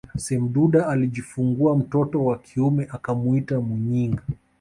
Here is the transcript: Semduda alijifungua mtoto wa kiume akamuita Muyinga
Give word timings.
Semduda 0.17 0.87
alijifungua 0.87 1.75
mtoto 1.77 2.25
wa 2.25 2.37
kiume 2.37 2.87
akamuita 2.91 3.61
Muyinga 3.61 4.21